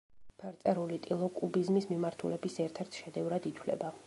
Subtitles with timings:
[0.43, 3.99] ფერწერული ტილო კუბიზმის მიმართულების ერთ-ერთ შედევრად ითვლება.